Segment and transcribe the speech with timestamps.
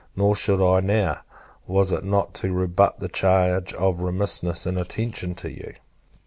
[0.15, 1.19] Nor should I now,
[1.67, 5.73] was it not to rebut the charge of remissness and inattention to you.